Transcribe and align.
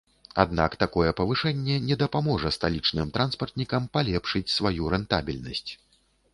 Аднак 0.43 0.71
такое 0.83 1.09
павышэнне 1.19 1.75
не 1.89 1.97
дапаможа 2.03 2.53
сталічным 2.57 3.13
транспартнікам 3.19 3.83
палепшыць 3.99 4.53
сваю 4.57 4.83
рэнтабельнасць. 4.99 5.67